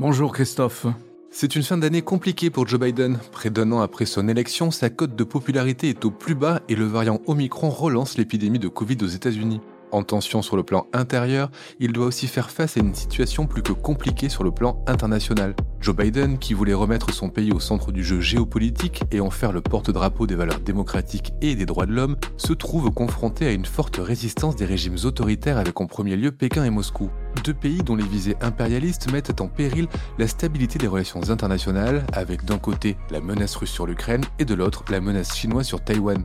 [0.00, 0.86] Bonjour Christophe.
[1.30, 3.18] C'est une fin d'année compliquée pour Joe Biden.
[3.32, 6.74] Près d'un an après son élection, sa cote de popularité est au plus bas et
[6.74, 9.60] le variant Omicron relance l'épidémie de Covid aux États-Unis.
[9.92, 11.50] En tension sur le plan intérieur,
[11.80, 15.54] il doit aussi faire face à une situation plus que compliquée sur le plan international.
[15.82, 19.52] Joe Biden, qui voulait remettre son pays au centre du jeu géopolitique et en faire
[19.52, 23.66] le porte-drapeau des valeurs démocratiques et des droits de l'homme, se trouve confronté à une
[23.66, 27.10] forte résistance des régimes autoritaires avec en premier lieu Pékin et Moscou.
[27.44, 32.44] Deux pays dont les visées impérialistes mettent en péril la stabilité des relations internationales, avec
[32.44, 36.22] d'un côté la menace russe sur l'Ukraine et de l'autre la menace chinoise sur Taïwan.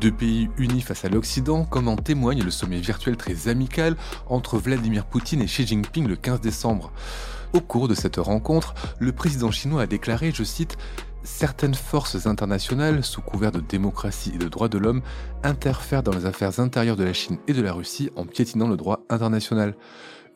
[0.00, 4.58] Deux pays unis face à l'Occident, comme en témoigne le sommet virtuel très amical entre
[4.58, 6.92] Vladimir Poutine et Xi Jinping le 15 décembre.
[7.54, 10.76] Au cours de cette rencontre, le président chinois a déclaré, je cite,
[11.24, 15.00] Certaines forces internationales, sous couvert de démocratie et de droits de l'homme,
[15.42, 18.76] interfèrent dans les affaires intérieures de la Chine et de la Russie en piétinant le
[18.76, 19.74] droit international.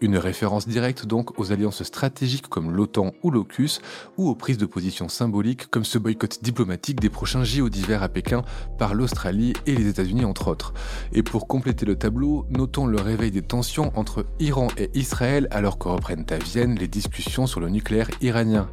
[0.01, 3.81] Une référence directe donc aux alliances stratégiques comme l'OTAN ou l'OCUS,
[4.17, 8.09] ou aux prises de position symboliques comme ce boycott diplomatique des prochains JO d'hiver à
[8.09, 8.43] Pékin
[8.79, 10.73] par l'Australie et les États-Unis entre autres.
[11.13, 15.79] Et pour compléter le tableau, notons le réveil des tensions entre Iran et Israël alors
[15.79, 18.69] que reprennent à Vienne les discussions sur le nucléaire iranien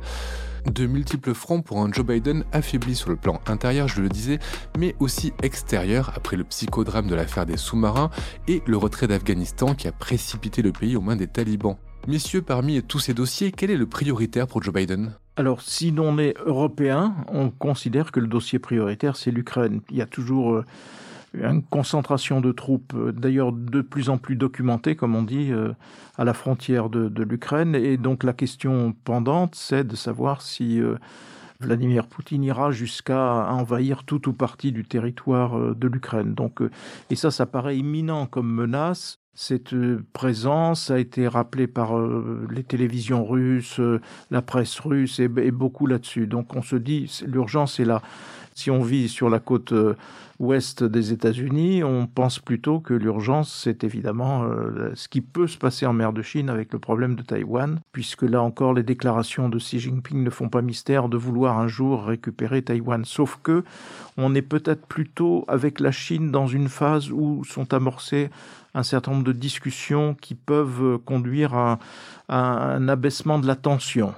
[0.72, 4.40] de multiples fronts pour un Joe Biden affaibli sur le plan intérieur, je le disais,
[4.78, 8.10] mais aussi extérieur après le psychodrame de l'affaire des sous-marins
[8.48, 11.78] et le retrait d'Afghanistan qui a précipité le pays aux mains des talibans.
[12.08, 15.14] Messieurs, parmi tous ces dossiers, quel est le prioritaire pour Joe Biden?
[15.38, 19.82] Alors, si l'on est européen, on considère que le dossier prioritaire, c'est l'Ukraine.
[19.90, 20.66] Il y a toujours euh,
[21.42, 25.74] une concentration de troupes, euh, d'ailleurs de plus en plus documentée, comme on dit, euh,
[26.18, 27.76] à la frontière de, l'Ukraine.
[27.76, 30.96] Et donc la question pendante, c'est de savoir si euh,
[31.60, 36.34] Vladimir Poutine ira jusqu'à envahir tout ou partie du territoire de l'Ukraine.
[36.34, 36.60] Donc,
[37.10, 39.20] et ça, ça paraît imminent comme menace.
[39.34, 39.74] Cette
[40.14, 41.94] présence a été rappelée par
[42.50, 43.82] les télévisions russes,
[44.32, 46.28] la presse russe et, et beaucoup là-dessus.
[46.28, 48.02] Donc on se dit, l'urgence est là.
[48.58, 49.96] Si on vit sur la côte euh,
[50.40, 55.58] ouest des États-Unis, on pense plutôt que l'urgence, c'est évidemment euh, ce qui peut se
[55.58, 59.50] passer en mer de Chine avec le problème de Taïwan, puisque là encore, les déclarations
[59.50, 63.04] de Xi Jinping ne font pas mystère de vouloir un jour récupérer Taïwan.
[63.04, 63.66] Sauf que
[64.16, 68.30] on est peut-être plutôt avec la Chine dans une phase où sont amorcées
[68.74, 71.78] un certain nombre de discussions qui peuvent conduire à
[72.30, 74.14] un abaissement de la tension.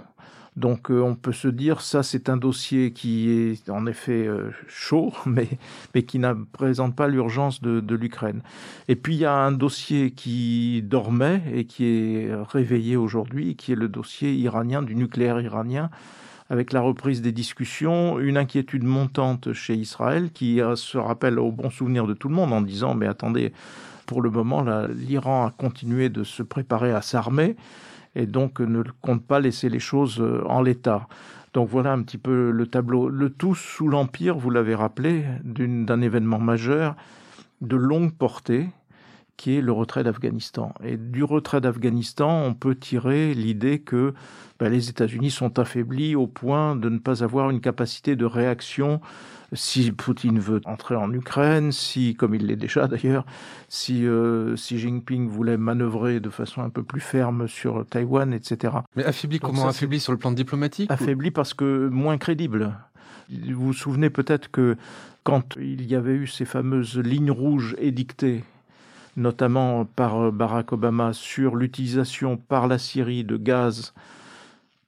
[0.57, 4.49] Donc euh, on peut se dire ça c'est un dossier qui est en effet euh,
[4.67, 5.47] chaud, mais,
[5.93, 8.41] mais qui ne présente pas l'urgence de, de l'Ukraine.
[8.87, 13.71] Et puis il y a un dossier qui dormait et qui est réveillé aujourd'hui, qui
[13.71, 15.89] est le dossier iranien, du nucléaire iranien
[16.49, 21.69] avec la reprise des discussions, une inquiétude montante chez Israël qui se rappelle au bon
[21.69, 23.51] souvenir de tout le monde en disant mais attendez,
[24.05, 27.57] pour le moment l'Iran a continué de se préparer à s'armer
[28.17, 31.07] et donc ne compte pas laisser les choses euh, en l'état.
[31.53, 33.09] Donc voilà un petit peu le tableau.
[33.09, 36.95] Le tout sous l'Empire, vous l'avez rappelé, d'un événement majeur
[37.61, 38.69] de longue portée,
[39.37, 40.73] qui est le retrait d'Afghanistan.
[40.83, 44.13] Et du retrait d'Afghanistan, on peut tirer l'idée que
[44.59, 48.99] ben, les États-Unis sont affaiblis au point de ne pas avoir une capacité de réaction
[49.53, 53.25] si Poutine veut entrer en Ukraine, si, comme il l'est déjà d'ailleurs,
[53.69, 58.73] si euh, Xi Jinping voulait manœuvrer de façon un peu plus ferme sur Taïwan, etc.
[58.95, 62.73] Mais affaibli comment Affaibli sur le plan diplomatique Affaibli parce que moins crédible.
[63.29, 64.75] Vous vous souvenez peut-être que
[65.23, 68.43] quand il y avait eu ces fameuses lignes rouges édictées
[69.17, 73.93] notamment par Barack Obama sur l'utilisation par la Syrie de gaz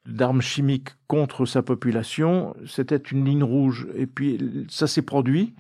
[0.06, 3.87] d'armes chimiques contre sa population, c'était une ligne rouge.
[3.96, 5.53] Et puis ça s'est produit,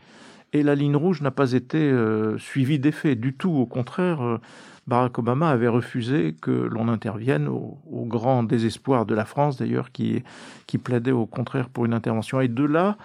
[0.53, 3.51] et la ligne rouge n'a pas été euh, suivie d'effet du tout.
[3.51, 4.37] Au contraire, euh,
[4.87, 10.23] Barack Obama avait refusé que l'on intervienne, au, grand désespoir de la France d'ailleurs, qui
[10.83, 12.41] plaidait au contraire pour une intervention.
[12.41, 12.97] Et de là,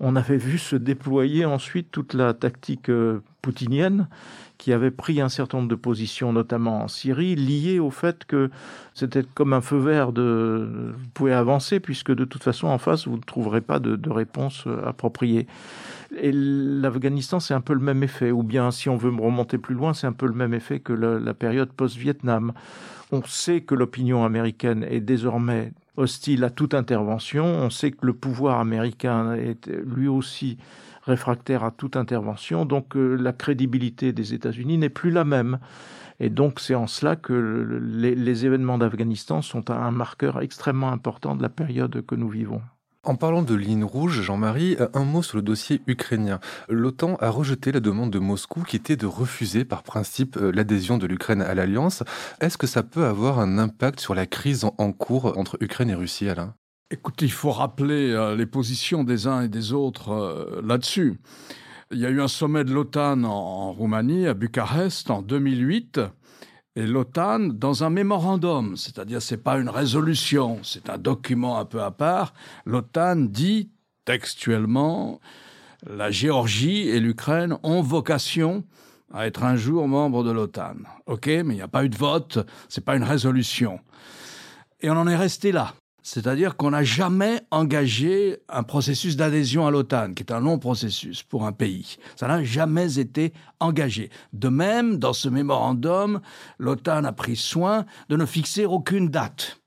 [0.00, 4.08] on avait vu se déployer ensuite toute la tactique euh, poutinienne
[4.60, 8.50] qui avait pris un certain nombre de positions, notamment en Syrie, liées au fait que
[8.92, 13.08] c'était comme un feu vert de vous pouvez avancer, puisque de toute façon, en face,
[13.08, 15.46] vous ne trouverez pas de, réponse euh, appropriée.
[16.20, 19.56] Et l'Afghanistan, c'est un peu le même effet, ou bien si on veut me remonter
[19.56, 22.52] plus loin, c'est un peu le même effet que la, période post-Vietnam,
[23.12, 27.44] On sait que l'opinion américaine est désormais hostile à toute intervention.
[27.44, 30.58] On sait que le pouvoir américain est lui aussi
[31.02, 32.64] réfractaire à toute intervention.
[32.64, 35.58] Donc euh, la crédibilité des États-Unis n'est plus la même.
[36.18, 41.34] Et donc c'est en cela que les, les événements d'Afghanistan sont un marqueur extrêmement important
[41.34, 42.60] de la période que nous vivons.
[43.02, 46.38] En parlant de ligne rouge, Jean-Marie, euh, un mot sur le dossier ukrainien.
[46.68, 50.98] L'OTAN a rejeté la demande de Moscou qui était de refuser par principe euh, l'adhésion
[50.98, 52.02] de l'Ukraine à l'Alliance.
[52.42, 55.94] Est-ce que ça peut avoir un impact sur la crise en cours entre Ukraine et
[55.94, 56.52] Russie, Alain?
[56.90, 61.18] Écoutez, il faut rappeler euh, les positions des uns et des autres là-dessus.
[61.92, 66.00] Il y a eu un sommet de l'OTAN en Roumanie, à Bucarest, en 2008
[66.76, 71.82] et l'OTAN dans un mémorandum, c'est-à-dire c'est pas une résolution, c'est un document un peu
[71.82, 72.32] à part.
[72.64, 73.70] L'OTAN dit
[74.04, 75.20] textuellement
[75.86, 78.64] la Géorgie et l'Ukraine ont vocation
[79.12, 80.76] à être un jour membres de l'OTAN.
[81.06, 82.38] OK, mais il n'y a pas eu de vote,
[82.68, 83.80] c'est pas une résolution.
[84.80, 85.74] Et on en est resté là.
[86.02, 91.22] C'est-à-dire qu'on n'a jamais engagé un processus d'adhésion à l'OTAN, qui est un long processus
[91.22, 91.96] pour un pays.
[92.16, 94.10] Ça n'a jamais été engagé.
[94.32, 96.20] De même, dans ce mémorandum,
[96.58, 99.60] l'OTAN a pris soin de ne fixer aucune date.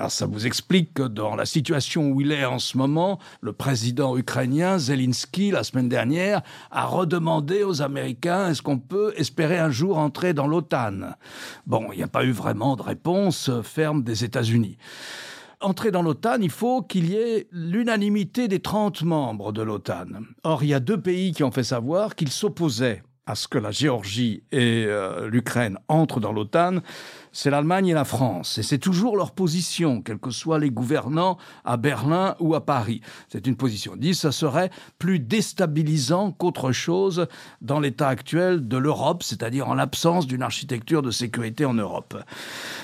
[0.00, 3.52] Alors ça vous explique que dans la situation où il est en ce moment, le
[3.52, 6.40] président ukrainien Zelensky, la semaine dernière,
[6.70, 11.12] a redemandé aux Américains est-ce qu'on peut espérer un jour entrer dans l'OTAN?
[11.66, 14.78] Bon, il n'y a pas eu vraiment de réponse ferme des États-Unis
[15.60, 20.06] entrer dans l'OTAN, il faut qu'il y ait l'unanimité des 30 membres de l'OTAN.
[20.42, 23.58] Or, il y a deux pays qui ont fait savoir qu'ils s'opposaient à ce que
[23.58, 26.80] la Géorgie et euh, l'Ukraine entrent dans l'OTAN,
[27.32, 28.58] c'est l'Allemagne et la France.
[28.58, 33.02] Et c'est toujours leur position, quels que soient les gouvernants à Berlin ou à Paris.
[33.28, 33.94] C'est une position.
[33.94, 37.28] Dit, ça serait plus déstabilisant qu'autre chose
[37.60, 42.16] dans l'état actuel de l'Europe, c'est-à-dire en l'absence d'une architecture de sécurité en Europe.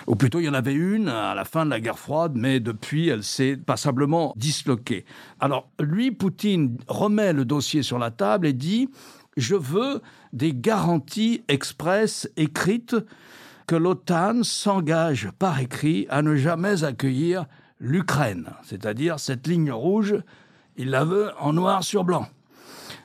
[0.06, 2.60] Ou plutôt, il y en avait une à la fin de la guerre froide, mais
[2.60, 5.06] depuis, elle s'est passablement disloquée.
[5.40, 8.88] Alors, lui, Poutine remet le dossier sur la table et dit
[9.36, 10.00] je veux
[10.32, 12.96] des garanties expresses écrites
[13.66, 17.46] que l'OTAN s'engage par écrit à ne jamais accueillir
[17.78, 20.16] l'Ukraine, c'est-à-dire cette ligne rouge,
[20.76, 22.28] il la veut en noir sur blanc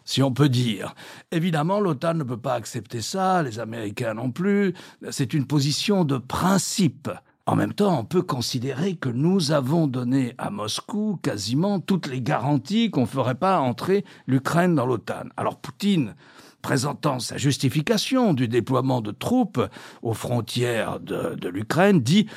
[0.03, 0.95] si on peut dire.
[1.31, 4.73] Évidemment, l'OTAN ne peut pas accepter ça, les Américains non plus,
[5.09, 7.09] c'est une position de principe.
[7.47, 12.21] En même temps, on peut considérer que nous avons donné à Moscou quasiment toutes les
[12.21, 15.23] garanties qu'on ne ferait pas entrer l'Ukraine dans l'OTAN.
[15.37, 16.15] Alors Poutine,
[16.61, 19.59] présentant sa justification du déploiement de troupes
[20.03, 22.27] aux frontières de, de l'Ukraine, dit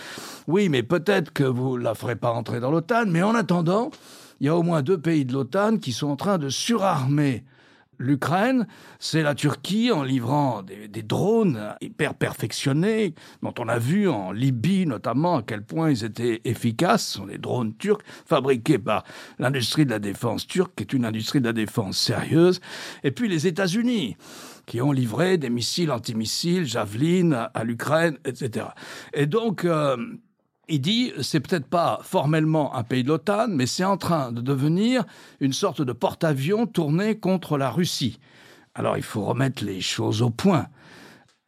[0.46, 3.90] oui, mais peut-être que vous la ferez pas entrer dans l'OTAN, mais en attendant,
[4.40, 7.44] il y a au moins deux pays de l'OTAN qui sont en train de surarmer
[8.04, 8.66] l'Ukraine,
[8.98, 14.86] c'est la Turquie en livrant des, drones hyper perfectionnés, dont on a vu en Libye
[14.86, 17.06] notamment à quel point ils étaient efficaces.
[17.06, 19.04] Ce sont des drones turcs fabriqués par
[19.38, 22.60] l'industrie de la défense turque, qui est une industrie de la défense sérieuse.
[23.02, 24.16] Et puis les États-Unis
[24.66, 28.66] qui ont livré des missiles antimissiles, Javelin à, à l'Ukraine, etc.
[29.12, 29.96] Et donc, euh,
[30.68, 34.40] il dit c'est peut-être pas formellement un pays de l'OTAN, mais c'est en train de
[34.40, 35.04] devenir
[35.40, 38.18] une sorte de porte-avions tourné contre la Russie.
[38.74, 40.66] Alors il faut remettre les choses au point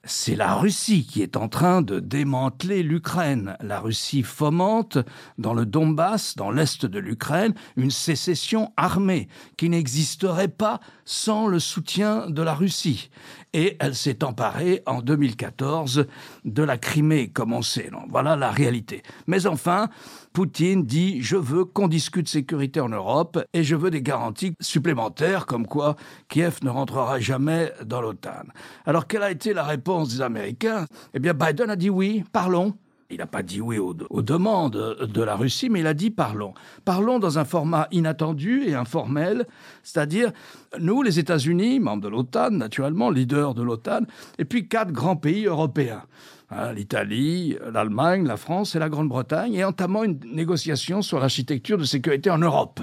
[0.06, 3.56] c'est la Russie qui est en train de démanteler l'Ukraine.
[3.60, 4.98] La Russie fomente
[5.36, 11.58] dans le Donbass, dans l'est de l'Ukraine, une sécession armée qui n'existerait pas sans le
[11.58, 13.10] soutien de la Russie.
[13.52, 16.06] Et elle s'est emparée en 2014
[16.44, 17.90] de la Crimée, comme on sait.
[18.08, 19.02] Voilà la réalité.
[19.26, 19.88] Mais enfin,
[20.36, 25.46] Poutine dit je veux qu'on discute sécurité en Europe et je veux des garanties supplémentaires
[25.46, 25.96] comme quoi
[26.28, 28.44] Kiev ne rentrera jamais dans l'OTAN.
[28.84, 30.84] Alors quelle a été la réponse des Américains?
[31.14, 32.74] Eh bien Biden a dit oui, parlons.
[33.08, 36.10] Il n'a pas dit oui aux, aux, demandes de la Russie, mais il a dit
[36.10, 36.52] parlons.
[36.84, 39.46] Parlons dans un format inattendu et informel,
[39.84, 40.32] c'est-à-dire
[40.78, 44.00] nous, les États-Unis, membres de l'OTAN, naturellement, leaders de l'OTAN,
[44.38, 46.02] et puis quatre grands pays européens
[46.50, 51.84] hein, l'Italie, l'Allemagne, la France et la Grande-Bretagne, et entamant une négociation sur l'architecture de
[51.84, 52.80] sécurité en Europe.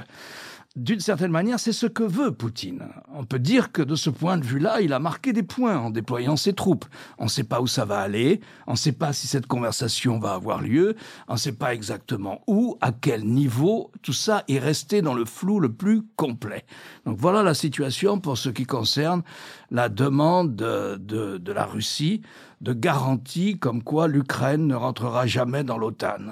[0.75, 2.87] D'une certaine manière, c'est ce que veut Poutine.
[3.13, 5.91] On peut dire que de ce point de vue-là, il a marqué des points en
[5.91, 6.85] déployant ses troupes.
[7.19, 10.17] On ne sait pas où ça va aller, on ne sait pas si cette conversation
[10.17, 10.95] va avoir lieu,
[11.27, 15.25] on ne sait pas exactement où, à quel niveau, tout ça est resté dans le
[15.25, 16.65] flou le plus complet.
[17.05, 19.21] Donc voilà la situation pour ce qui concerne
[19.69, 22.23] la demande de, de, de la Russie
[22.61, 26.31] de garantie comme quoi l'Ukraine ne rentrera jamais dans l'OTAN.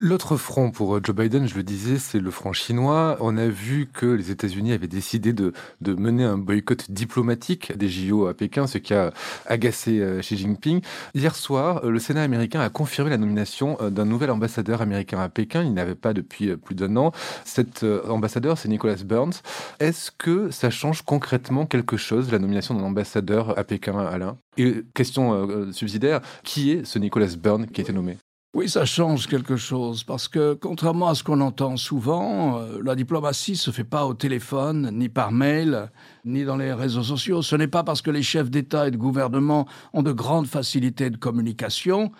[0.00, 3.16] L'autre front pour euh, Joe Biden, je le disais, c'est le front chinois.
[3.18, 7.88] On a vu que les États-Unis avaient décidé de, de, mener un boycott diplomatique des
[7.88, 9.12] JO à Pékin, ce qui a
[9.46, 10.82] agacé euh, Xi Jinping.
[11.16, 15.28] Hier soir, euh, le Sénat américain a confirmé la nomination d'un nouvel ambassadeur américain à
[15.28, 15.64] Pékin.
[15.64, 17.10] Il n'avait pas depuis plus d'un an.
[17.44, 19.42] Cet ambassadeur, c'est Nicholas Burns.
[19.80, 24.36] Est-ce que ça change concrètement quelque chose, la nomination d'un ambassadeur à Pékin, Alain?
[24.58, 28.16] Et question subsidiaire, qui est ce Nicholas Burns qui a été nommé?
[28.54, 32.94] Oui, ça change quelque chose, parce que contrairement à ce qu'on entend souvent, euh, la
[32.94, 35.90] diplomatie se fait pas au téléphone, ni par mail,
[36.24, 37.42] ni dans les réseaux sociaux.
[37.42, 41.10] Ce n'est pas parce que les chefs d'État et de gouvernement ont de grandes facilités
[41.10, 42.10] de communication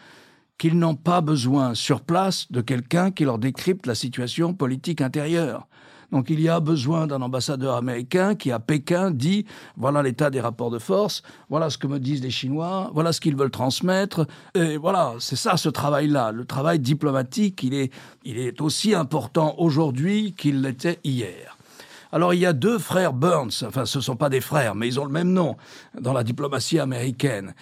[0.59, 5.67] qu'ils n'ont pas besoin sur place de quelqu'un qui leur décrypte la situation politique intérieure.
[6.11, 9.45] Donc il y a besoin d'un ambassadeur américain qui à Pékin dit
[9.77, 13.21] voilà l'état des rapports de force, voilà ce que me disent les Chinois, voilà ce
[13.21, 14.27] qu'ils veulent transmettre.
[14.55, 16.33] Et voilà, c'est ça ce travail-là.
[16.33, 17.93] Le travail diplomatique, il est,
[18.25, 21.59] il est aussi important aujourd'hui qu'il l'était hier.
[22.11, 24.89] Alors il y a deux frères Burns, enfin ce ne sont pas des frères, mais
[24.89, 25.57] ils ont le même nom
[26.01, 27.55] dans la diplomatie américaine.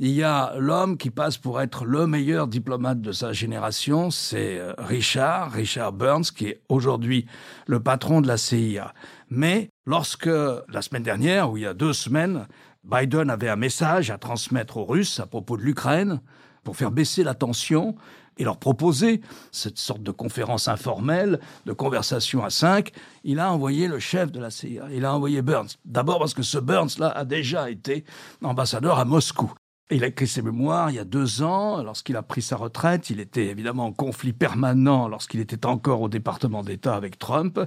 [0.00, 4.58] Il y a l'homme qui passe pour être le meilleur diplomate de sa génération, c'est
[4.58, 7.26] euh, Richard, Richard Burns, qui est aujourd'hui
[7.68, 8.92] le patron de la CIA.
[9.30, 12.48] Mais lorsque, la semaine dernière, ou il y a deux semaines,
[12.82, 16.20] Biden avait un message à transmettre aux Russes à propos de l'Ukraine,
[16.64, 17.94] pour faire baisser la tension,
[18.36, 19.20] et leur proposer
[19.52, 22.90] cette sorte de conférence informelle, de conversation à cinq,
[23.22, 25.68] il a envoyé le chef de la CIA, il a envoyé Burns.
[25.84, 28.04] D'abord parce que ce Burns-là a déjà été
[28.42, 29.52] ambassadeur à Moscou.
[29.90, 33.10] Il a écrit ses mémoires il y a deux ans, lorsqu'il a pris sa retraite.
[33.10, 37.60] Il était évidemment en conflit permanent lorsqu'il était encore au département d'État avec Trump.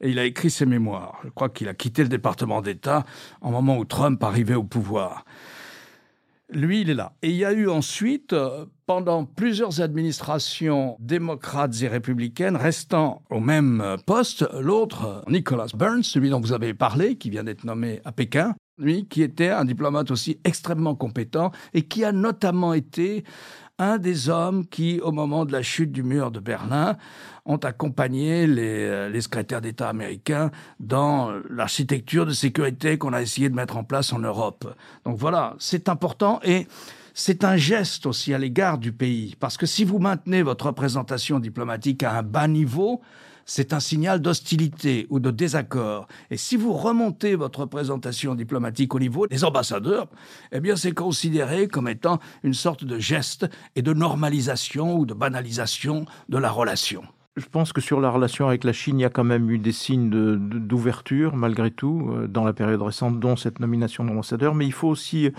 [0.00, 1.20] Et il a écrit ses mémoires.
[1.24, 3.04] Je crois qu'il a quitté le département d'État
[3.42, 5.26] au moment où Trump arrivait au pouvoir.
[6.50, 7.12] Lui, il est là.
[7.20, 13.38] Et il y a eu ensuite, euh, pendant plusieurs administrations démocrates et républicaines, restant au
[13.38, 18.00] même euh, poste, l'autre, Nicholas Burns, celui dont vous avez parlé, qui vient d'être nommé
[18.06, 23.24] à Pékin, lui qui était un diplomate aussi extrêmement compétent et qui a notamment été
[23.78, 26.96] un des hommes qui, au moment de la chute du mur de Berlin,
[27.44, 33.54] ont accompagné les, euh, secrétaires d'État américains dans l'architecture de sécurité qu'on a essayé de
[33.54, 34.74] mettre en place en Europe.
[35.04, 36.66] Donc voilà, c'est important et
[37.14, 41.40] c'est un geste aussi à l'égard du pays, parce que si vous maintenez votre représentation
[41.40, 43.00] diplomatique à un bas niveau,
[43.48, 46.06] c'est un signal d'hostilité ou de désaccord.
[46.30, 50.06] Et si vous remontez votre représentation diplomatique au niveau des ambassadeurs,
[50.52, 55.14] eh bien c'est considéré comme étant une sorte de geste et de normalisation ou de
[55.14, 57.02] banalisation de la relation.
[57.38, 59.58] Je pense que sur la relation avec la Chine, il y a quand même eu
[59.58, 64.54] des signes d'ouverture, malgré tout, euh, dans la période récente, dont cette nomination d'ambassadeur.
[64.54, 65.30] Mais il faut aussi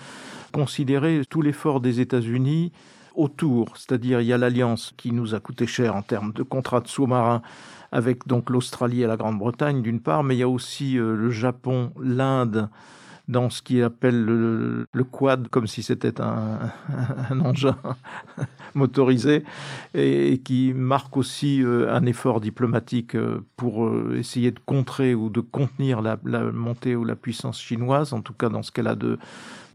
[0.51, 2.71] considérer tout l'effort des États-Unis
[3.19, 6.79] autour, c'est-à-dire il y a l'alliance qui nous a coûté cher en termes de contrats
[6.79, 7.41] de sous-marins
[7.91, 11.29] avec donc l'Australie et la Grande-Bretagne d'une part, mais il y a aussi euh, le
[11.29, 12.69] Japon, l'Inde,
[13.29, 16.59] dans ce qu'il appelle le, quad, comme si c'était un,
[17.43, 17.77] engin
[18.75, 19.43] motorisé,
[19.93, 25.39] et, qui marque aussi euh, un effort diplomatique euh, pour essayer de contrer ou de
[25.39, 26.17] contenir la,
[26.51, 29.17] montée ou la puissance chinoise, en tout cas dans ce qu'elle a de,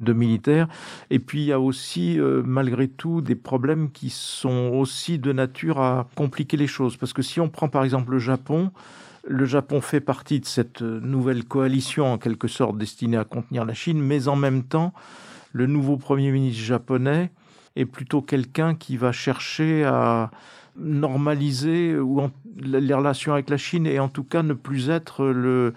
[0.01, 0.69] de militaires.
[1.11, 5.33] Et puis il y a aussi, euh, malgré tout, des problèmes qui sont aussi de
[5.33, 6.97] nature à compliquer les choses.
[6.97, 8.71] Parce que si on prend par exemple le Japon,
[9.27, 13.75] le Japon fait partie de cette nouvelle coalition en quelque sorte destinée à contenir la
[13.75, 14.93] Chine, mais en même temps,
[15.53, 17.31] le nouveau Premier ministre japonais
[17.77, 20.31] est plutôt quelqu'un qui va chercher à
[20.77, 22.23] normaliser ou
[22.57, 25.73] les relations avec la Chine et en tout cas ne plus être le,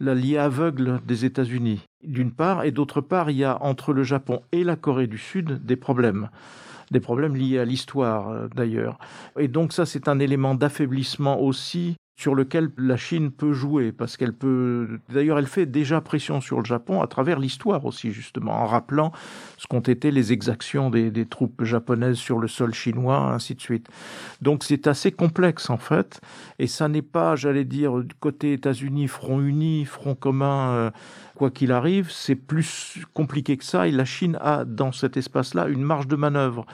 [0.00, 4.42] l'allié aveugle des États-Unis, d'une part, et d'autre part, il y a entre le Japon
[4.50, 6.28] et la Corée du Sud des problèmes
[6.90, 8.98] des problèmes liés à l'histoire euh, d'ailleurs.
[9.38, 14.16] Et donc ça, c'est un élément d'affaiblissement aussi sur lequel la Chine peut jouer, parce
[14.16, 18.52] qu'elle peut, d'ailleurs, elle fait déjà pression sur le Japon à travers l'histoire aussi, justement,
[18.52, 19.12] en rappelant
[19.56, 23.60] ce qu'ont été les exactions des, des, troupes japonaises sur le sol chinois, ainsi de
[23.60, 23.88] suite.
[24.42, 26.20] Donc c'est assez complexe, en fait,
[26.58, 30.90] et ça n'est pas, j'allais dire, du côté États-Unis, front uni, front commun, euh,
[31.34, 35.66] quoi qu'il arrive, c'est plus compliqué que ça, et la Chine a, dans cet espace-là,
[35.68, 36.66] une marge de manœuvre.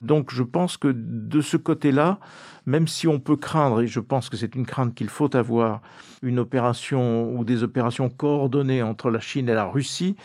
[0.00, 2.18] Donc je pense que de ce côté-là,
[2.66, 5.82] même si on peut craindre, et je pense que c'est une crainte qu'il faut avoir,
[6.22, 10.16] une opération ou des opérations coordonnées entre la Chine et la Russie,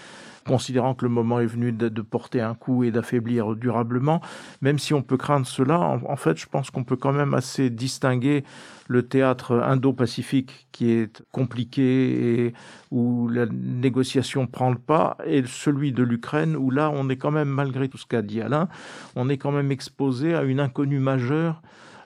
[0.46, 4.22] considérant que le moment est venu de, porter un coup et d'affaiblir durablement,
[4.62, 7.70] même si on peut craindre cela, en, fait, je pense qu'on peut quand même assez
[7.70, 8.44] distinguer
[8.88, 12.54] le théâtre indo-pacifique qui est compliqué et
[12.92, 17.32] où la négociation prend le pas, et celui de l'Ukraine où là, on est quand
[17.32, 18.70] même, malgré tout ce qu'a dit Alain,
[19.16, 21.62] on est quand même exposé à une inconnue majeure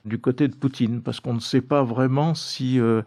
[0.05, 3.01] du côté de Poutine, parce qu'on ne sait pas vraiment si euh,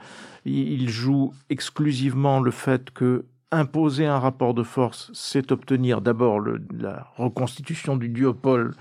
[0.45, 7.07] il joue exclusivement le fait que imposer un rapport de force, c'est obtenir d'abord la
[7.17, 8.75] reconstitution du duopole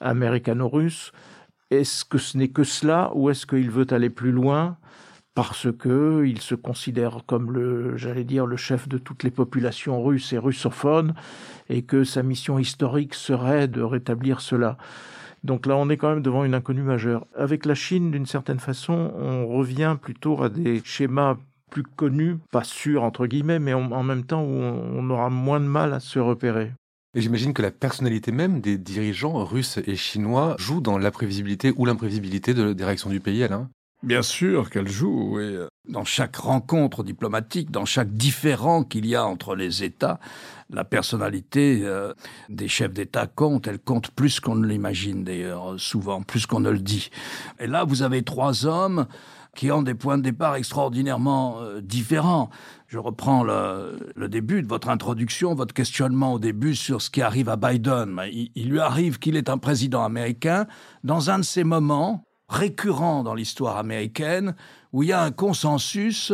[0.00, 1.12] américano-russe.
[1.70, 4.78] Est-ce que ce n'est que cela ou est-ce qu'il veut aller plus loin?
[5.34, 10.02] Parce que il se considère comme le, j'allais dire, le chef de toutes les populations
[10.02, 11.14] russes et russophones,
[11.68, 14.78] et que sa mission historique serait de rétablir cela.
[15.44, 17.26] Donc là, on est quand même devant une inconnue majeure.
[17.36, 21.36] Avec la Chine, d'une certaine façon, on revient plutôt à des schémas
[21.70, 25.66] plus connus, pas sûrs entre guillemets, mais en même temps où on aura moins de
[25.66, 26.72] mal à se repérer.
[27.14, 31.86] Et j'imagine que la personnalité même des dirigeants russes et chinois joue dans l'imprévisibilité ou
[31.86, 33.70] l'imprévisibilité des réactions du pays, Alain?
[34.02, 35.40] Bien sûr qu'elle joue.
[35.40, 40.20] Et dans chaque rencontre diplomatique, dans chaque différent qu'il y a entre les États,
[40.70, 42.12] la personnalité euh,
[42.48, 43.66] des chefs d'État compte.
[43.66, 47.10] Elle compte plus qu'on ne l'imagine d'ailleurs, souvent, plus qu'on ne le dit.
[47.58, 49.06] Et là, vous avez trois hommes
[49.58, 52.48] qui ont des points de départ extraordinairement euh, différents.
[52.86, 57.48] Je reprends le, début de votre introduction, votre questionnement au début sur ce qui arrive
[57.48, 58.20] à Biden.
[58.54, 60.68] Il, lui arrive qu'il est un président américain
[61.02, 64.54] dans un de ces moments récurrent dans l'histoire américaine
[64.92, 66.32] où il y a un consensus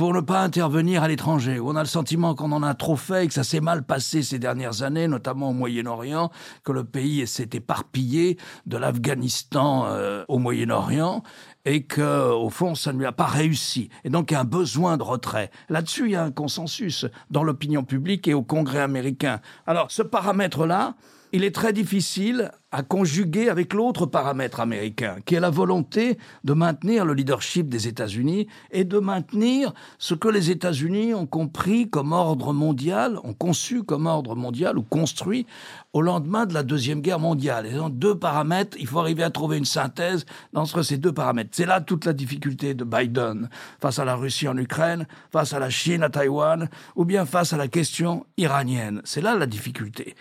[0.00, 2.96] pour ne pas intervenir à l'étranger, où on a le sentiment qu'on en a trop
[2.96, 6.30] fait et que ça s'est mal passé ces dernières années, notamment au Moyen-Orient,
[6.64, 11.22] que le pays s'est éparpillé de l'Afghanistan euh, au Moyen-Orient
[11.64, 13.90] et que, au fond, ça ne lui a pas réussi.
[14.04, 15.50] Et donc, il y a un besoin de retrait.
[15.68, 19.40] Là-dessus, il y a un consensus dans l'opinion publique et au Congrès américain.
[19.66, 20.94] Alors, ce paramètre-là,
[21.32, 26.52] il est très difficile à conjuguer avec l'autre paramètre américain, qui est la volonté de
[26.52, 32.12] maintenir le leadership des États-Unis et de maintenir ce que les États-Unis ont compris comme
[32.12, 35.46] ordre mondial, ont conçu comme ordre mondial ou construit
[35.92, 37.66] au lendemain de la Deuxième Guerre mondiale.
[37.66, 40.24] Et donc deux paramètres, il faut arriver à trouver une synthèse
[40.54, 41.50] entre ces deux paramètres.
[41.52, 43.48] C'est là toute la difficulté de Biden
[43.80, 47.52] face à la Russie en Ukraine, face à la Chine à Taïwan, ou bien face
[47.52, 49.02] à la question iranienne.
[49.04, 50.14] C'est là la difficulté.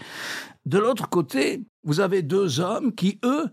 [0.65, 3.49] De l'autre côté, vous avez deux hommes qui, eux,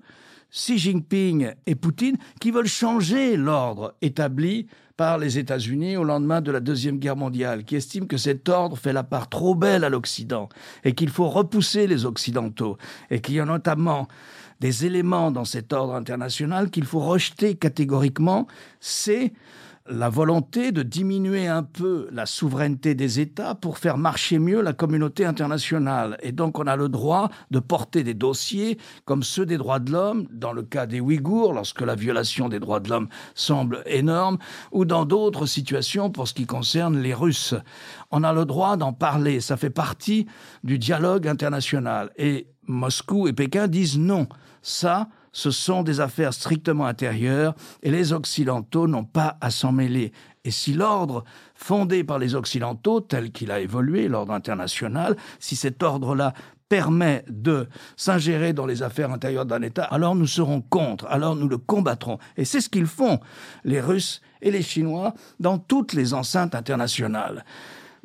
[0.51, 6.51] Xi Jinping et Poutine, qui veulent changer l'ordre établi par les États-Unis au lendemain de
[6.51, 9.89] la Deuxième Guerre mondiale, qui estiment que cet ordre fait la part trop belle à
[9.89, 10.49] l'Occident
[10.85, 12.79] et qu'il faut repousser les Occidentaux
[13.11, 14.09] et qu'il y a notamment
[14.61, 18.47] des éléments dans cet ordre international qu'il faut rejeter catégoriquement,
[18.81, 19.35] c'est
[19.89, 24.73] la volonté de diminuer un peu la souveraineté des États pour faire marcher mieux la
[24.73, 26.19] communauté internationale.
[26.23, 29.93] Et donc on a le droit de porter des dossiers comme ceux des droits de
[29.93, 34.39] l'homme, dans le cas des Ouïghours, lorsque la violation des droits de l'homme semble énorme,
[34.73, 37.55] ou dans d'autres situations pour ce qui concerne les Russes.
[38.11, 40.27] On a le droit d'en parler, ça fait partie
[40.65, 42.11] du dialogue international.
[42.17, 44.27] Et Moscou et Pékin disent non.
[44.63, 50.13] Ça, ce sont des affaires strictement intérieures et les Occidentaux n'ont pas à s'en mêler.
[50.47, 55.83] Et si l'ordre fondé par les Occidentaux, tel qu'il a évolué, l'ordre international, si cet
[55.83, 56.33] ordre-là
[56.71, 61.49] permet de s'ingérer dans les affaires intérieures d'un État, alors nous serons contre, alors nous
[61.49, 62.19] le combattrons.
[62.39, 63.21] Et c'est ce qu'ils font,
[63.63, 67.45] les Russes et les Chinois, dans toutes les enceintes internationales.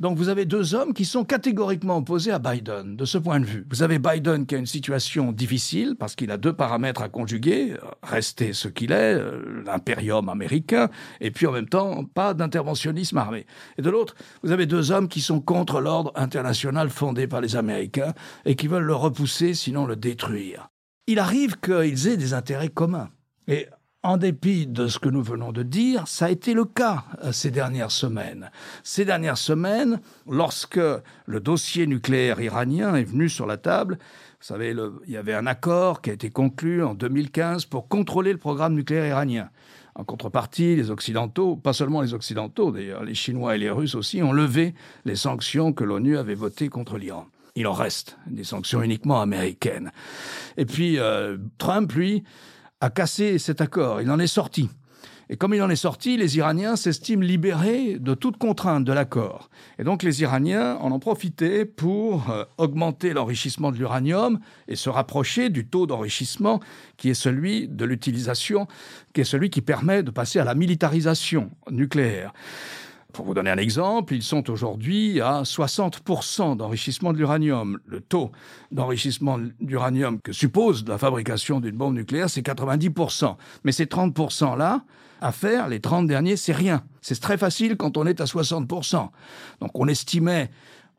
[0.02, 3.46] Donc vous avez deux hommes qui sont catégoriquement opposés à Biden de ce point de
[3.46, 3.68] vue.
[3.70, 7.76] Vous avez Biden qui a une situation difficile parce qu'il a deux paramètres à conjuguer,
[8.02, 13.46] rester ce qu'il est, euh, l'impérium américain, et puis en même temps pas d'interventionnisme armé.
[13.78, 17.56] Et de l'autre, vous avez deux hommes qui sont contre l'ordre international fondé par les
[17.56, 20.70] Américains et qui veulent le repousser, sinon le détruire.
[21.06, 23.12] Il arrive qu'ils aient des intérêts communs.
[23.48, 23.68] Et
[24.04, 27.32] en dépit de ce que nous venons de dire, ça a été le cas euh,
[27.32, 28.50] ces dernières semaines.
[28.84, 30.80] Ces dernières semaines, lorsque
[31.26, 34.00] le dossier nucléaire iranien est venu sur la table,
[34.40, 38.32] vous savez, il y avait un accord qui a été conclu en 2015 pour contrôler
[38.32, 39.50] le programme nucléaire iranien.
[39.94, 44.24] En contrepartie, les Occidentaux, pas seulement les Occidentaux d'ailleurs, les Chinois et les Russes aussi,
[44.24, 44.74] ont levé
[45.06, 47.28] les sanctions que l'ONU avait votées contre l'Iran.
[47.56, 49.92] Il en reste des sanctions uniquement américaines.
[50.58, 52.24] Et puis euh, Trump, lui,
[52.82, 54.02] a cassé cet accord.
[54.02, 54.70] Il en est sorti.
[55.30, 59.50] Et comme il en est sorti, les Iraniens s'estiment libérés de toute contrainte de l'accord.
[59.80, 64.89] Et donc les Iraniens en ont profité pour euh, augmenter l'enrichissement de l'uranium et se
[64.89, 66.60] rapprocher du taux d'enrichissement
[66.98, 68.67] qui est celui de l'utilisation,
[69.13, 72.34] qui est celui qui permet de passer à la militarisation nucléaire.
[73.13, 77.80] Pour vous donner un exemple, ils sont aujourd'hui à 60% d'enrichissement de l'uranium.
[77.86, 78.32] Le taux
[78.71, 83.36] d'enrichissement d'uranium que suppose la fabrication d'une bombe nucléaire, c'est 90%.
[83.63, 84.84] Mais ces 30%-là,
[85.19, 86.84] à faire, les 30 derniers, c'est rien.
[87.02, 89.10] C'est très facile quand on est à 60%.
[89.60, 90.50] Donc on estimait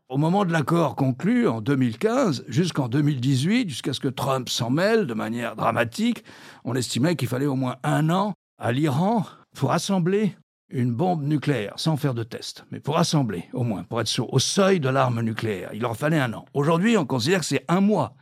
[0.09, 5.07] au moment de l'accord conclu en 2015 jusqu'en 2018, jusqu'à ce que Trump s'en mêle
[5.07, 6.22] de manière dramatique,
[6.64, 10.37] on estimait qu'il fallait au moins un an à l'Iran pour assembler
[10.72, 14.32] une bombe nucléaire, sans faire de test, mais pour assembler, au moins, pour être sûr,
[14.32, 15.70] au seuil de l'arme nucléaire.
[15.74, 16.46] Il leur fallait un an.
[16.54, 18.14] Aujourd'hui, on considère que c'est un mois.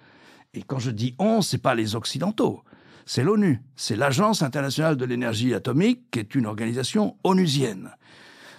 [0.52, 2.62] Et quand je dis on, c'est pas les Occidentaux,
[3.06, 7.90] c'est l'ONU, c'est l'Agence internationale de l'énergie atomique, qui est une organisation onusienne.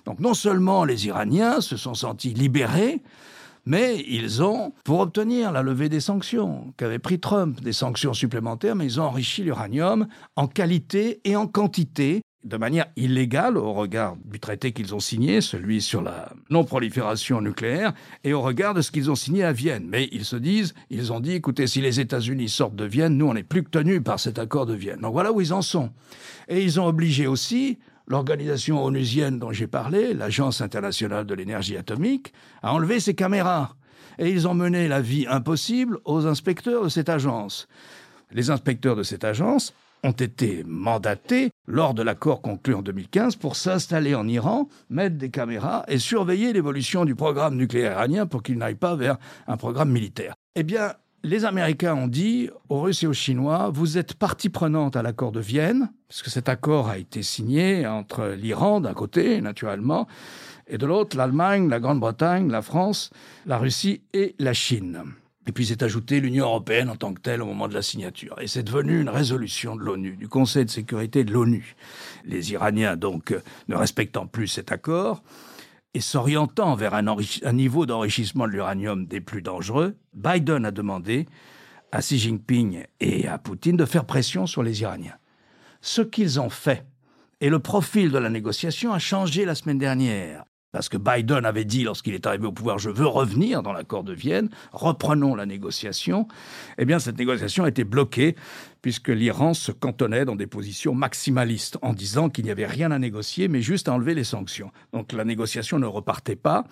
[0.06, 3.02] Donc non seulement les Iraniens se sont sentis libérés,
[3.66, 8.76] mais ils ont, pour obtenir la levée des sanctions qu'avait pris Trump, des sanctions supplémentaires,
[8.76, 14.16] mais ils ont enrichi l'uranium en qualité et en quantité de manière illégale au regard
[14.26, 18.92] du traité qu'ils ont signé, celui sur la non-prolifération nucléaire, et au regard de ce
[18.92, 19.86] qu'ils ont signé à Vienne.
[19.88, 23.28] Mais ils se disent, ils ont dit, écoutez, si les États-Unis sortent de Vienne, nous,
[23.28, 25.02] on n'est plus que tenus par cet accord de Vienne.
[25.02, 25.92] Donc voilà où ils en sont.
[26.48, 27.78] Et ils ont obligé aussi
[28.08, 33.76] l'organisation onusienne dont j'ai parlé, l'Agence internationale de l'énergie atomique, a enlevé ses caméras.
[34.18, 37.68] Et ils ont mené la vie impossible aux inspecteurs de cette agence.
[38.32, 39.74] Les inspecteurs de cette agence
[40.04, 45.30] ont été mandatés lors de l'accord conclu en 2015 pour s'installer en Iran, mettre des
[45.30, 49.92] caméras et surveiller l'évolution du programme nucléaire iranien pour qu'il n'aille pas vers un programme
[49.92, 50.34] militaire.
[50.56, 54.96] Eh bien, les Américains ont dit aux Russes et aux Chinois, vous êtes partie prenante
[54.96, 60.08] à l'accord de Vienne, puisque cet accord a été signé entre l'Iran d'un côté, naturellement,
[60.68, 63.12] et de l'autre l'Allemagne, la Grande-Bretagne, la France,
[63.46, 65.04] la Russie et la Chine.
[65.52, 68.38] Et puis s'est ajouté l'Union européenne en tant que telle au moment de la signature.
[68.40, 71.76] Et c'est devenu une résolution de l'ONU, du Conseil de sécurité de l'ONU.
[72.24, 73.36] Les Iraniens, donc,
[73.68, 75.22] ne respectant plus cet accord,
[75.94, 81.26] et s'orientant vers un, un niveau d'enrichissement de l'uranium des plus dangereux, Biden a demandé
[81.92, 85.18] à Xi Jinping et à Poutine de faire pression sur les Iraniens.
[85.82, 86.86] Ce qu'ils ont fait,
[87.42, 90.46] et le profil de la négociation a changé la semaine dernière.
[90.72, 94.04] Parce que Biden avait dit lorsqu'il est arrivé au pouvoir, je veux revenir dans l'accord
[94.04, 96.28] de Vienne, reprenons la négociation.
[96.78, 98.36] Eh bien, cette négociation a été bloquée
[98.82, 103.00] puisque l'Iran se cantonnait dans des positions maximalistes en disant qu'il n'y avait rien à
[103.00, 104.72] négocier, mais juste à enlever les sanctions.
[104.94, 106.64] Donc la négociation ne repartait pas.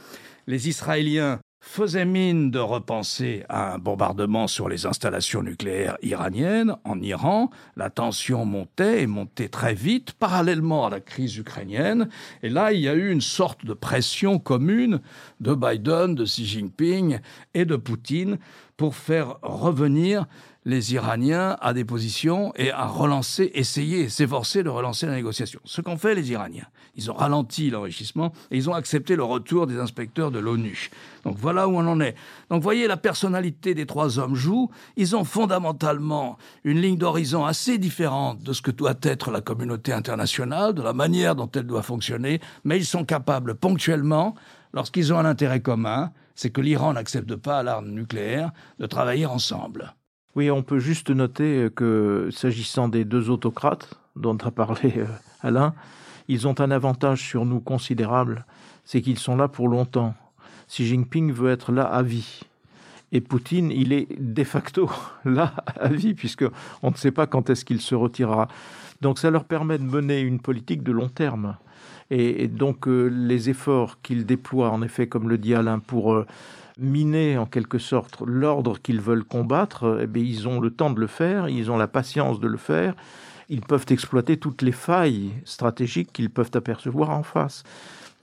[0.48, 7.02] Les Israéliens faisait mine de repenser à un bombardement sur les installations nucléaires iraniennes en
[7.02, 7.50] Iran.
[7.76, 12.10] La tension montait et montait très vite, parallèlement à la crise ukrainienne.
[12.44, 15.02] Et là, il y a eu une sorte de pression commune
[15.42, 17.20] de Biden, de Xi Jinping
[17.54, 18.38] et de Poutine
[18.78, 20.26] pour faire revenir
[20.66, 25.60] les Iraniens à des positions et à relancer, essayer, s'efforcer de relancer la négociation.
[25.64, 26.68] Ce qu'ont fait les Iraniens.
[26.96, 30.90] Ils ont ralenti l'enrichissement et ils ont accepté le retour des inspecteurs de l'ONU.
[31.24, 32.16] Donc voilà où on en est.
[32.50, 34.70] Donc voyez, la personnalité des trois hommes joue.
[34.98, 39.94] Ils ont fondamentalement une ligne d'horizon assez différente de ce que doit être la communauté
[39.94, 44.36] internationale, de la manière dont elle doit fonctionner, mais ils sont capables ponctuellement,
[44.74, 49.94] lorsqu'ils ont un intérêt commun, c'est que l'Iran n'accepte pas l'arme nucléaire, de travailler ensemble.
[50.36, 55.06] Oui, on peut juste noter que s'agissant des deux autocrates dont a parlé euh,
[55.42, 55.74] Alain,
[56.28, 58.46] ils ont un avantage sur nous considérable,
[58.86, 60.14] c'est qu'ils sont là pour longtemps.
[60.68, 62.42] Xi Jinping veut être là à vie.
[63.12, 64.90] Et Poutine, il est de facto
[65.26, 66.46] là à vie, puisque
[66.84, 68.48] on ne sait pas quand est-ce qu'il se retirera.
[69.02, 71.58] Donc ça leur permet de mener une politique de long terme.
[72.12, 76.28] Et, donc euh, les efforts qu'ils déploient, en effet, comme le dit Alain, pour euh,
[76.80, 81.00] miner en quelque sorte l'ordre qu'ils veulent combattre, eh bien, ils ont le temps de
[81.00, 82.96] le faire, ils ont la patience de le faire,
[83.50, 87.64] ils peuvent exploiter toutes les failles stratégiques qu'ils peuvent apercevoir en face.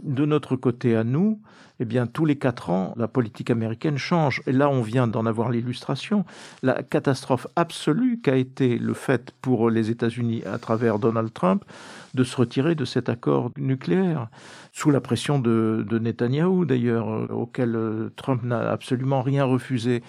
[0.02, 1.40] De notre côté à nous,
[1.80, 4.42] eh bien, tous les quatre ans, la politique américaine change.
[4.46, 6.24] Et là, on vient d'en avoir l'illustration.
[6.62, 11.64] La catastrophe absolue qu'a été le fait pour les États-Unis à travers Donald Trump
[12.14, 14.28] de se retirer de cet accord nucléaire,
[14.72, 20.02] sous la pression de, de Netanyahou d'ailleurs, euh, auquel euh, Trump n'a absolument rien refusé.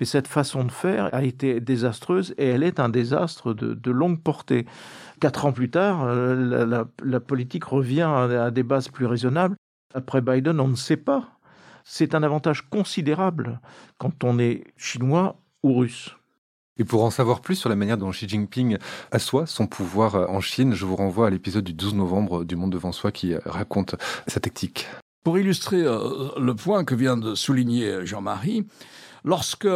[0.00, 4.18] Mais cette façon de faire a été désastreuse et elle est un désastre de, longue
[4.18, 4.64] portée.
[5.20, 9.54] Quatre ans plus tard, euh, la, politique revient à des bases plus raisonnables.
[9.94, 11.28] Après Biden, on ne sait pas.
[11.84, 13.60] C'est un avantage considérable
[13.98, 16.16] quand on est chinois ou russe.
[16.78, 18.78] Et pour en savoir plus sur la manière dont Xi Jinping
[19.10, 22.72] assoit son pouvoir en Chine, je vous renvoie à l'épisode du 12 novembre du Monde
[22.72, 24.88] devant soi qui raconte sa tactique.
[25.22, 28.66] Pour illustrer euh, le point que vient de souligner Jean-Marie,
[29.22, 29.68] Lorsque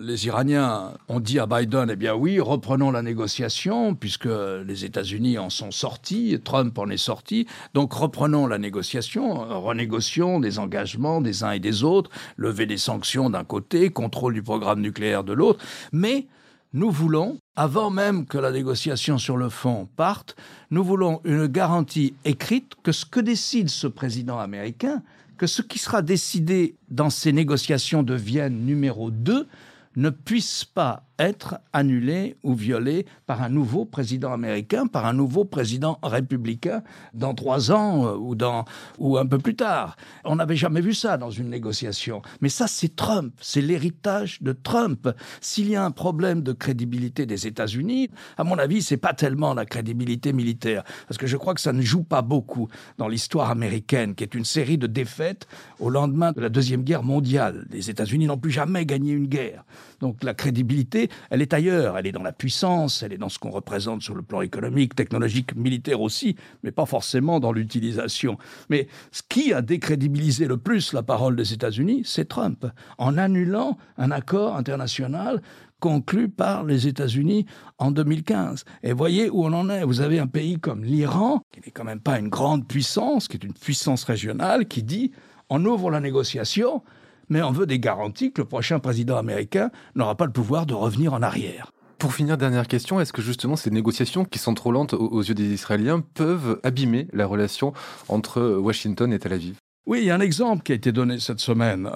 [0.00, 4.28] les Iraniens ont dit à Biden, eh bien oui, reprenons la négociation, puisque
[4.64, 10.60] les États-Unis en sont sortis, Trump en est sorti, donc reprenons la négociation, renégocions des
[10.60, 15.24] engagements des uns et des autres, lever des sanctions d'un côté, contrôle du programme nucléaire
[15.24, 16.28] de l'autre, mais
[16.72, 20.36] nous voulons, avant même que la négociation sur le fond parte,
[20.70, 25.02] nous voulons une garantie écrite que ce que décide ce président américain,
[25.38, 29.48] que ce qui sera décidé dans ces négociations de Vienne numéro 2
[29.96, 35.44] ne puisse pas être annulé ou violé par un nouveau président américain, par un nouveau
[35.44, 36.82] président républicain
[37.14, 38.64] dans trois ans euh, ou, dans,
[38.98, 39.96] ou un peu plus tard.
[40.24, 42.22] On n'avait jamais vu ça dans une négociation.
[42.40, 45.08] Mais ça, c'est Trump, c'est l'héritage de Trump.
[45.40, 49.54] S'il y a un problème de crédibilité des États-Unis, à mon avis, c'est pas tellement
[49.54, 53.50] la crédibilité militaire, parce que je crois que ça ne joue pas beaucoup dans l'histoire
[53.50, 55.46] américaine, qui est une série de défaites
[55.80, 57.66] au lendemain de la Deuxième Guerre mondiale.
[57.70, 59.64] Les États-Unis n'ont plus jamais gagné une guerre.
[60.00, 61.98] Donc la crédibilité elle est ailleurs.
[61.98, 64.94] Elle est dans la puissance, elle est dans ce qu'on représente sur le plan économique,
[64.94, 68.38] technologique, militaire aussi, mais pas forcément dans l'utilisation.
[68.68, 72.66] Mais ce qui a décrédibilisé le plus la parole des États-Unis, c'est Trump,
[72.98, 75.42] en annulant un accord international
[75.80, 77.46] conclu par les États-Unis
[77.78, 78.64] en 2015.
[78.82, 79.84] Et voyez où on en est.
[79.84, 83.36] Vous avez un pays comme l'Iran, qui n'est quand même pas une grande puissance, qui
[83.36, 85.12] est une puissance régionale, qui dit
[85.48, 86.82] on ouvre la négociation,
[87.28, 90.74] mais on veut des garanties que le prochain président américain n'aura pas le pouvoir de
[90.74, 91.72] revenir en arrière.
[91.98, 95.34] Pour finir, dernière question, est-ce que justement ces négociations qui sont trop lentes aux yeux
[95.34, 97.72] des Israéliens peuvent abîmer la relation
[98.08, 99.56] entre Washington et Tel Aviv?
[99.86, 101.88] Oui, il y a un exemple qui a été donné cette semaine.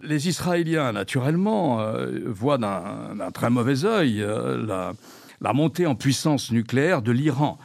[0.00, 4.94] Les Israéliens, naturellement, euh, voient d'un très mauvais œil euh, la,
[5.42, 7.58] la, montée en puissance nucléaire de l'Iran.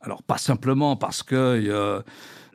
[0.00, 2.00] Alors, pas simplement parce que euh,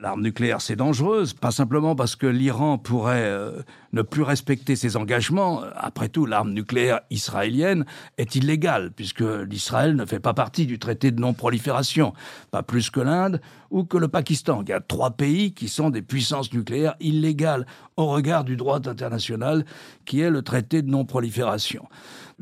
[0.03, 3.61] L'arme nucléaire, c'est dangereuse, pas simplement parce que l'Iran pourrait euh,
[3.93, 5.61] ne plus respecter ses engagements.
[5.77, 7.85] Après tout, l'arme nucléaire israélienne
[8.17, 12.11] est illégale, puisque l'Israël ne fait pas partie du traité de non-prolifération,
[12.51, 13.39] pas plus que l'Inde
[13.71, 14.61] ou que le Pakistan.
[14.63, 18.85] Il y a trois pays qui sont des puissances nucléaires illégales au regard du droit
[18.85, 19.63] international,
[20.03, 21.87] qui est le traité de non-prolifération.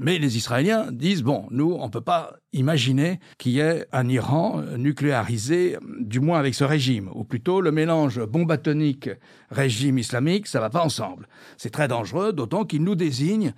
[0.03, 4.09] Mais les Israéliens disent, bon, nous, on ne peut pas imaginer qu'il y ait un
[4.09, 9.11] Iran nucléarisé, du moins avec ce régime, ou plutôt le mélange bombe atomique
[9.51, 11.27] régime islamique, ça va pas ensemble.
[11.55, 13.53] C'est très dangereux, d'autant qu'ils nous désignent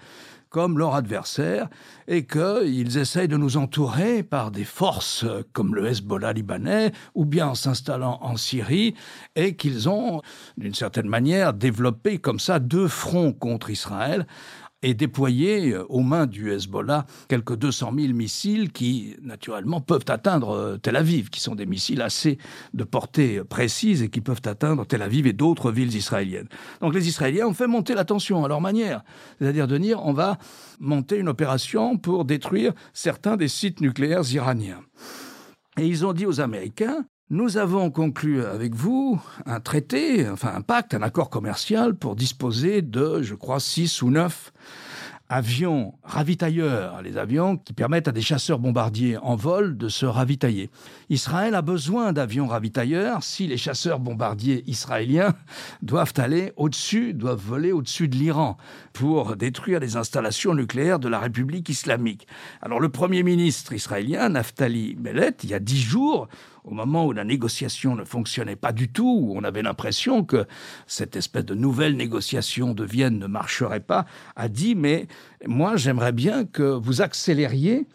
[0.53, 1.67] comme leur adversaire
[2.08, 7.47] et qu'ils essayent de nous entourer par des forces comme le Hezbollah libanais ou bien
[7.47, 8.93] en s'installant en Syrie
[9.36, 10.21] et qu'ils ont
[10.58, 14.27] d'une certaine manière développé comme ça deux fronts contre Israël
[14.84, 20.52] et déployer euh, aux mains du Hezbollah quelques 200 000 missiles qui, naturellement, peuvent atteindre
[20.52, 22.38] euh, Tel Aviv, qui sont des missiles assez
[22.74, 26.50] de portée précise et qui peuvent atteindre Tel Aviv et d'autres villes israéliennes.
[26.82, 29.04] Donc les Israéliens ont fait monter la tension à leur manière,
[29.39, 30.38] c'est-à-dire de dire on va
[30.80, 34.82] monter une opération pour détruire certains des sites nucléaires iraniens.
[35.78, 40.62] Et ils ont dit aux Américains, nous avons conclu avec vous un traité, enfin un
[40.62, 44.52] pacte, un accord commercial pour disposer de, je crois, six ou neuf
[45.34, 50.70] avions ravitailleurs, les avions qui permettent à des chasseurs bombardiers en vol de se ravitailler.
[51.10, 55.34] Israël a besoin d'avions ravitailleurs si les chasseurs bombardiers israéliens
[55.82, 58.58] doivent aller au-dessus, doivent voler au-dessus de l'Iran
[58.92, 62.28] pour détruire les installations nucléaires de la République islamique.
[62.62, 66.28] Alors le Premier ministre israélien, Naftali Bellet, il y a dix jours,
[66.63, 70.45] au moment où la négociation ne fonctionnait pas du tout, où on avait l'impression que
[70.88, 75.08] cette espèce de nouvelle négociation de Vienne ne marcherait pas, a dit mais
[75.45, 77.88] moi j'aimerais bien que vous accélériez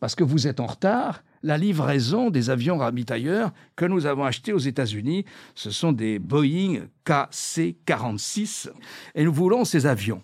[0.00, 4.52] parce que vous êtes en retard la livraison des avions ravitailleurs que nous avons achetés
[4.52, 5.24] aux États-Unis.
[5.54, 8.70] Ce sont des Boeing KC-46
[9.14, 10.22] et nous voulons ces avions.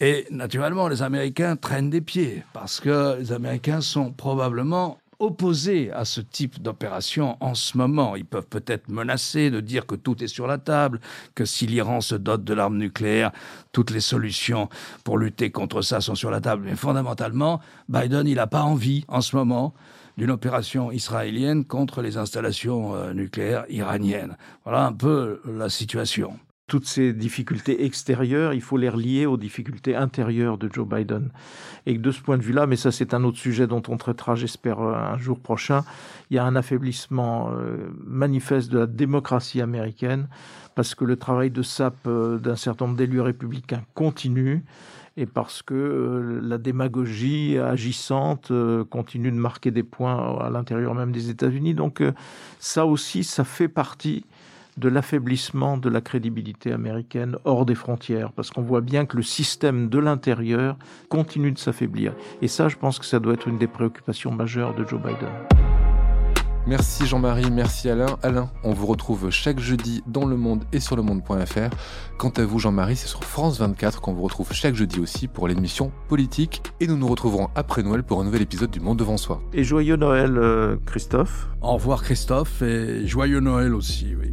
[0.00, 6.04] Et naturellement, les Américains traînent des pieds parce que les Américains sont probablement opposés à
[6.04, 8.16] ce type d'opération en ce moment.
[8.16, 11.00] Ils peuvent peut-être menacer de dire que tout est sur la table,
[11.34, 13.32] que si l'Iran se dote de l'arme nucléaire,
[13.72, 14.68] toutes les solutions
[15.02, 16.62] pour lutter contre ça sont sur la table.
[16.64, 19.74] Mais fondamentalement, Biden, il n'a pas envie en ce moment
[20.16, 24.36] d'une opération israélienne contre les installations euh, nucléaires iraniennes.
[24.64, 29.96] Voilà un peu la situation toutes ces difficultés extérieures, il faut les relier aux difficultés
[29.96, 31.30] intérieures de Joe Biden.
[31.84, 34.34] Et de ce point de vue-là, mais ça c'est un autre sujet dont on traitera,
[34.34, 35.84] j'espère, euh, un jour prochain,
[36.30, 40.26] il y a un affaiblissement euh, manifeste de la démocratie américaine,
[40.74, 44.64] parce que le travail de sape euh, d'un certain nombre d'élus républicains continue,
[45.18, 48.50] et parce que la démagogie agissante
[48.90, 51.72] continue de marquer des points à l'intérieur même des États-Unis.
[51.74, 52.02] Donc
[52.58, 54.24] ça aussi, ça fait partie
[54.76, 59.22] de l'affaiblissement de la crédibilité américaine hors des frontières, parce qu'on voit bien que le
[59.22, 60.76] système de l'intérieur
[61.08, 62.14] continue de s'affaiblir.
[62.42, 65.30] Et ça, je pense que ça doit être une des préoccupations majeures de Joe Biden.
[66.66, 68.16] Merci Jean-Marie, merci Alain.
[68.22, 71.76] Alain, on vous retrouve chaque jeudi dans Le Monde et sur le monde.fr.
[72.16, 75.46] Quant à vous Jean-Marie, c'est sur France 24 qu'on vous retrouve chaque jeudi aussi pour
[75.46, 76.62] l'émission politique.
[76.80, 79.42] Et nous nous retrouverons après Noël pour un nouvel épisode du Monde devant soi.
[79.52, 81.48] Et joyeux Noël euh, Christophe.
[81.60, 84.32] Au revoir Christophe et joyeux Noël aussi, oui.